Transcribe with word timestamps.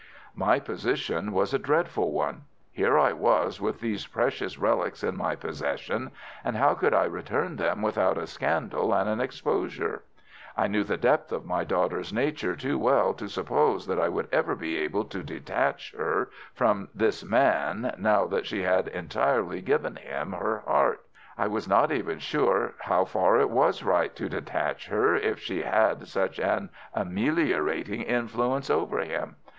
"My 0.33 0.59
position 0.59 1.31
was 1.31 1.53
a 1.53 1.59
dreadful 1.59 2.11
one. 2.11 2.45
Here 2.71 2.97
I 2.97 3.13
was 3.13 3.61
with 3.61 3.81
these 3.81 4.07
precious 4.07 4.57
relics 4.57 5.03
in 5.03 5.15
my 5.15 5.35
possession, 5.35 6.09
and 6.43 6.55
how 6.55 6.73
could 6.73 6.91
I 6.95 7.03
return 7.03 7.57
them 7.57 7.83
without 7.83 8.17
a 8.17 8.25
scandal 8.25 8.95
and 8.95 9.07
an 9.07 9.21
exposure? 9.21 10.01
I 10.57 10.65
knew 10.65 10.83
the 10.83 10.97
depth 10.97 11.31
of 11.31 11.45
my 11.45 11.63
daughter's 11.63 12.11
nature 12.11 12.55
too 12.55 12.79
well 12.79 13.13
to 13.13 13.27
suppose 13.29 13.85
that 13.85 13.99
I 13.99 14.09
would 14.09 14.27
ever 14.31 14.55
be 14.55 14.75
able 14.77 15.05
to 15.05 15.21
detach 15.21 15.93
her 15.95 16.31
from 16.55 16.89
this 16.95 17.23
man 17.23 17.93
now 17.99 18.25
that 18.25 18.47
she 18.47 18.63
had 18.63 18.87
entirely 18.87 19.61
given 19.61 19.97
him 19.97 20.31
her 20.31 20.63
heart. 20.65 21.05
I 21.37 21.45
was 21.45 21.67
not 21.67 21.91
even 21.91 22.17
sure 22.17 22.73
how 22.79 23.05
far 23.05 23.39
it 23.39 23.51
was 23.51 23.83
right 23.83 24.15
to 24.15 24.27
detach 24.29 24.87
her 24.87 25.15
if 25.15 25.37
she 25.37 25.61
had 25.61 26.07
such 26.07 26.39
an 26.39 26.71
ameliorating 26.95 28.01
influence 28.01 28.71
over 28.71 28.97
him. 28.97 29.35